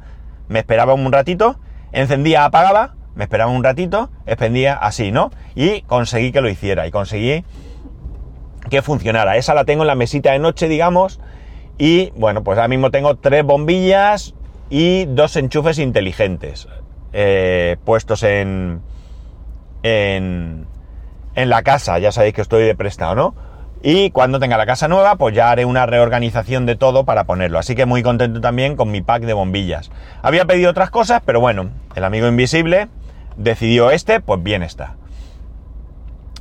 me 0.48 0.60
esperaba 0.60 0.94
un 0.94 1.12
ratito, 1.12 1.60
encendía, 1.92 2.46
apagaba, 2.46 2.94
me 3.14 3.24
esperaba 3.24 3.50
un 3.50 3.62
ratito, 3.62 4.10
expendía 4.24 4.74
así, 4.74 5.12
¿no? 5.12 5.30
Y 5.54 5.82
conseguí 5.82 6.32
que 6.32 6.40
lo 6.40 6.48
hiciera 6.48 6.86
y 6.86 6.90
conseguí 6.90 7.44
que 8.68 8.82
funcionara. 8.82 9.36
Esa 9.36 9.54
la 9.54 9.64
tengo 9.64 9.82
en 9.82 9.88
la 9.88 9.94
mesita 9.94 10.32
de 10.32 10.38
noche, 10.38 10.68
digamos, 10.68 11.20
y 11.78 12.12
bueno, 12.16 12.44
pues 12.44 12.58
ahora 12.58 12.68
mismo 12.68 12.90
tengo 12.90 13.16
tres 13.16 13.44
bombillas, 13.44 14.34
y 14.70 15.04
dos 15.06 15.34
enchufes 15.36 15.78
inteligentes 15.78 16.68
eh, 17.12 17.76
puestos 17.84 18.22
en, 18.22 18.80
en, 19.82 20.66
en 21.34 21.50
la 21.50 21.62
casa. 21.62 21.98
Ya 21.98 22.12
sabéis 22.12 22.34
que 22.34 22.40
estoy 22.40 22.62
de 22.62 22.74
prestado, 22.76 23.14
¿no? 23.16 23.34
Y 23.82 24.10
cuando 24.10 24.38
tenga 24.38 24.56
la 24.56 24.66
casa 24.66 24.88
nueva, 24.88 25.16
pues 25.16 25.34
ya 25.34 25.50
haré 25.50 25.64
una 25.64 25.86
reorganización 25.86 26.66
de 26.66 26.76
todo 26.76 27.04
para 27.04 27.24
ponerlo. 27.24 27.58
Así 27.58 27.74
que 27.74 27.86
muy 27.86 28.02
contento 28.02 28.40
también 28.40 28.76
con 28.76 28.90
mi 28.90 29.00
pack 29.00 29.22
de 29.24 29.32
bombillas. 29.32 29.90
Había 30.22 30.44
pedido 30.44 30.70
otras 30.70 30.90
cosas, 30.90 31.22
pero 31.24 31.40
bueno, 31.40 31.70
el 31.94 32.04
amigo 32.04 32.28
invisible 32.28 32.88
decidió 33.36 33.90
este, 33.90 34.20
pues 34.20 34.42
bien 34.42 34.62
está. 34.62 34.96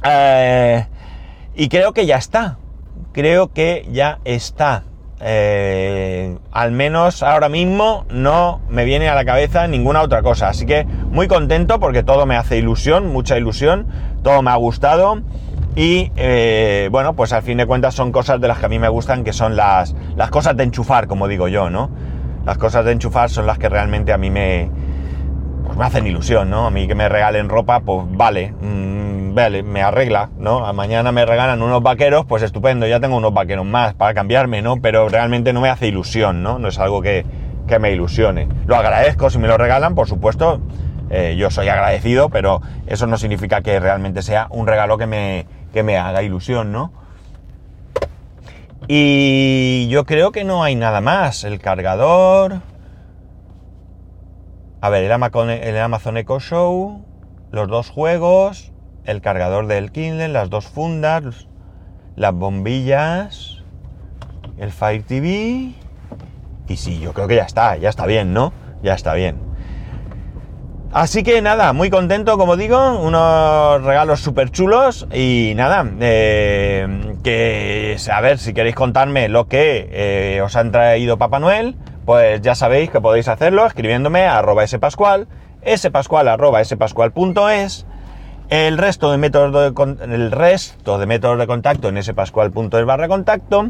Eh, 0.03 0.85
y 1.59 1.67
creo 1.67 1.91
que 1.91 2.05
ya 2.05 2.15
está. 2.15 2.57
Creo 3.11 3.51
que 3.51 3.85
ya 3.91 4.19
está. 4.23 4.85
Eh, 5.19 6.37
al 6.53 6.71
menos 6.71 7.21
ahora 7.21 7.49
mismo 7.49 8.05
no 8.09 8.61
me 8.69 8.85
viene 8.85 9.09
a 9.09 9.15
la 9.15 9.25
cabeza 9.25 9.67
ninguna 9.67 10.01
otra 10.01 10.21
cosa. 10.21 10.47
Así 10.47 10.65
que 10.65 10.85
muy 10.85 11.27
contento 11.27 11.81
porque 11.81 12.01
todo 12.01 12.25
me 12.25 12.37
hace 12.37 12.57
ilusión, 12.57 13.07
mucha 13.07 13.37
ilusión, 13.37 13.87
todo 14.23 14.41
me 14.41 14.51
ha 14.51 14.55
gustado. 14.55 15.21
Y 15.75 16.13
eh, 16.15 16.87
bueno, 16.93 17.13
pues 17.17 17.33
al 17.33 17.43
fin 17.43 17.57
de 17.57 17.65
cuentas 17.65 17.93
son 17.93 18.13
cosas 18.13 18.39
de 18.39 18.47
las 18.47 18.59
que 18.59 18.67
a 18.67 18.69
mí 18.69 18.79
me 18.79 18.87
gustan, 18.87 19.25
que 19.25 19.33
son 19.33 19.57
las, 19.57 19.93
las 20.15 20.29
cosas 20.29 20.55
de 20.55 20.63
enchufar, 20.63 21.07
como 21.07 21.27
digo 21.27 21.49
yo, 21.49 21.69
¿no? 21.69 21.89
Las 22.45 22.57
cosas 22.57 22.85
de 22.85 22.93
enchufar 22.93 23.29
son 23.29 23.45
las 23.45 23.57
que 23.57 23.67
realmente 23.67 24.13
a 24.13 24.17
mí 24.17 24.29
me, 24.29 24.71
pues 25.65 25.77
me 25.77 25.83
hacen 25.83 26.07
ilusión, 26.07 26.49
¿no? 26.49 26.67
A 26.67 26.71
mí 26.71 26.87
que 26.87 26.95
me 26.95 27.09
regalen 27.09 27.49
ropa, 27.49 27.81
pues 27.81 28.05
vale. 28.11 28.53
Mm, 28.61 28.88
me 29.63 29.81
arregla, 29.81 30.29
¿no? 30.37 30.71
Mañana 30.73 31.11
me 31.11 31.25
regalan 31.25 31.61
unos 31.61 31.81
vaqueros, 31.81 32.25
pues 32.25 32.43
estupendo, 32.43 32.87
ya 32.87 32.99
tengo 32.99 33.17
unos 33.17 33.33
vaqueros 33.33 33.65
más 33.65 33.93
para 33.93 34.13
cambiarme, 34.13 34.61
¿no? 34.61 34.81
Pero 34.81 35.07
realmente 35.09 35.53
no 35.53 35.61
me 35.61 35.69
hace 35.69 35.87
ilusión, 35.87 36.43
¿no? 36.43 36.59
No 36.59 36.67
es 36.67 36.79
algo 36.79 37.01
que, 37.01 37.25
me 37.79 37.91
ilusione. 37.91 38.47
Lo 38.65 38.75
agradezco 38.75 39.29
si 39.29 39.37
me 39.37 39.47
lo 39.47 39.55
regalan, 39.55 39.93
por 39.93 40.07
supuesto, 40.07 40.59
eh, 41.11 41.35
yo 41.37 41.51
soy 41.51 41.67
agradecido, 41.67 42.29
pero 42.29 42.61
eso 42.87 43.05
no 43.05 43.17
significa 43.17 43.61
que 43.61 43.79
realmente 43.79 44.23
sea 44.23 44.47
un 44.49 44.65
regalo 44.65 44.97
que 44.97 45.05
me, 45.05 45.45
que 45.71 45.83
me 45.83 45.95
haga 45.97 46.23
ilusión, 46.23 46.71
¿no? 46.71 46.91
Y 48.87 49.87
yo 49.89 50.05
creo 50.05 50.31
que 50.31 50.43
no 50.43 50.63
hay 50.63 50.75
nada 50.75 50.99
más. 50.99 51.43
El 51.43 51.59
cargador. 51.59 52.61
A 54.81 54.89
ver, 54.89 55.03
el 55.03 55.11
Amazon 55.11 56.17
Echo 56.17 56.39
Show. 56.39 57.05
Los 57.51 57.67
dos 57.67 57.89
juegos 57.89 58.71
el 59.09 59.21
cargador 59.21 59.65
del 59.67 59.91
Kindle, 59.91 60.29
las 60.29 60.49
dos 60.49 60.67
fundas, 60.67 61.47
las 62.15 62.33
bombillas, 62.33 63.63
el 64.57 64.71
Fire 64.71 65.03
TV. 65.03 65.73
Y 66.67 66.77
sí, 66.77 66.99
yo 66.99 67.13
creo 67.13 67.27
que 67.27 67.35
ya 67.35 67.43
está, 67.43 67.75
ya 67.77 67.89
está 67.89 68.05
bien, 68.05 68.33
¿no? 68.33 68.53
Ya 68.83 68.93
está 68.93 69.15
bien. 69.15 69.37
Así 70.91 71.23
que 71.23 71.41
nada, 71.41 71.73
muy 71.73 71.89
contento, 71.89 72.37
como 72.37 72.55
digo, 72.55 72.99
unos 72.99 73.83
regalos 73.83 74.21
súper 74.21 74.49
chulos 74.49 75.07
y 75.13 75.53
nada, 75.55 75.85
eh, 75.99 77.15
que 77.23 77.95
a 78.11 78.21
ver 78.21 78.39
si 78.39 78.53
queréis 78.53 78.75
contarme 78.75 79.29
lo 79.29 79.47
que 79.47 79.87
eh, 79.91 80.41
os 80.41 80.55
han 80.55 80.71
traído 80.71 81.17
Papá 81.19 81.39
Noel, 81.39 81.75
pues 82.05 82.41
ya 82.41 82.55
sabéis 82.55 82.89
que 82.89 83.01
podéis 83.01 83.27
hacerlo 83.27 83.67
escribiéndome 83.67 84.25
a 84.25 84.39
arroba 84.39 84.65
spascual, 84.65 85.27
spascual 85.63 86.27
arroba 86.27 86.63
spascual.es 86.63 87.85
el 88.49 88.77
resto 88.77 89.11
de 89.11 89.17
métodos 89.17 89.75
de, 89.75 90.13
el 90.13 90.31
resto 90.31 90.97
de 90.97 91.05
métodos 91.05 91.37
de 91.37 91.47
contacto 91.47 91.89
en 91.89 91.97
ese 91.97 92.13
pascual.es 92.13 92.85
barra 92.85 93.07
contacto. 93.07 93.69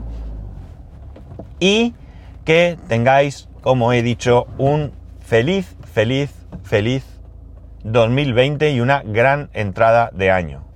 Y 1.59 1.93
que 2.45 2.77
tengáis, 2.88 3.50
como 3.62 3.91
he 3.91 4.01
dicho, 4.01 4.48
un 4.57 4.93
feliz, 5.19 5.75
feliz, 5.93 6.31
feliz 6.63 7.03
2020 7.83 8.71
y 8.71 8.79
una 8.79 9.01
gran 9.03 9.50
entrada 9.53 10.09
de 10.13 10.31
año. 10.31 10.68